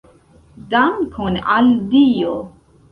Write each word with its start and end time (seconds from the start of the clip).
Dankon 0.71 1.39
al 1.59 1.73
Dio! 1.95 2.37